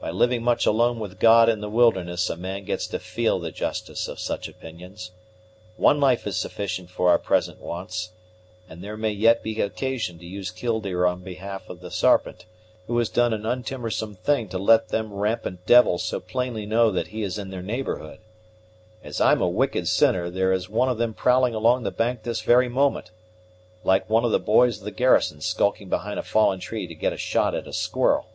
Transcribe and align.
By 0.00 0.12
living 0.12 0.44
much 0.44 0.66
alone 0.66 1.00
with 1.00 1.18
God 1.18 1.48
in 1.48 1.60
the 1.60 1.68
wilderness 1.68 2.30
a 2.30 2.36
man 2.36 2.64
gets 2.64 2.86
to 2.86 3.00
feel 3.00 3.40
the 3.40 3.50
justice 3.50 4.06
of 4.06 4.20
such 4.20 4.46
opinions. 4.46 5.10
One 5.76 5.98
life 5.98 6.28
is 6.28 6.36
sufficient 6.36 6.90
for 6.90 7.08
our 7.10 7.18
present 7.18 7.58
wants; 7.58 8.12
and 8.68 8.84
there 8.84 8.96
may 8.96 9.10
yet 9.10 9.42
be 9.42 9.60
occasion 9.60 10.20
to 10.20 10.24
use 10.26 10.52
Killdeer 10.52 11.06
in 11.06 11.24
behalf 11.24 11.68
of 11.68 11.80
the 11.80 11.90
Sarpent, 11.90 12.46
who 12.86 12.96
has 12.98 13.08
done 13.08 13.34
an 13.34 13.44
untimorsome 13.44 14.14
thing 14.14 14.48
to 14.50 14.58
let 14.58 14.90
them 14.90 15.12
rampant 15.12 15.66
devils 15.66 16.04
so 16.04 16.20
plainly 16.20 16.66
know 16.66 16.92
that 16.92 17.08
he 17.08 17.24
is 17.24 17.36
in 17.36 17.50
their 17.50 17.60
neighborhood. 17.60 18.20
As 19.02 19.20
I'm 19.20 19.42
a 19.42 19.48
wicked 19.48 19.88
sinner, 19.88 20.30
there 20.30 20.52
is 20.52 20.68
one 20.70 20.88
of 20.88 20.98
them 20.98 21.14
prowling 21.14 21.52
along 21.52 21.82
the 21.82 21.90
bank 21.90 22.22
this 22.22 22.42
very 22.42 22.68
moment, 22.68 23.10
like 23.82 24.08
one 24.08 24.24
of 24.24 24.30
the 24.30 24.38
boys 24.38 24.78
of 24.78 24.84
the 24.84 24.92
garrison 24.92 25.40
skulking 25.40 25.88
behind 25.88 26.20
a 26.20 26.22
fallen 26.22 26.60
tree 26.60 26.86
to 26.86 26.94
get 26.94 27.12
a 27.12 27.16
shot 27.16 27.56
at 27.56 27.66
a 27.66 27.72
squirrel!" 27.72 28.28